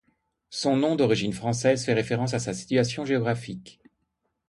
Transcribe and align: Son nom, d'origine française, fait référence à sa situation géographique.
Son 0.49 0.77
nom, 0.77 0.95
d'origine 0.95 1.31
française, 1.31 1.85
fait 1.85 1.93
référence 1.93 2.33
à 2.33 2.39
sa 2.39 2.55
situation 2.55 3.05
géographique. 3.05 3.79